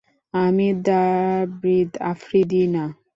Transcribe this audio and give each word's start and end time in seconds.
আমি 0.33 0.67
দ্রাভিদ, 0.85 1.89
আফ্রিদি 2.11 2.63
না। 2.67 2.85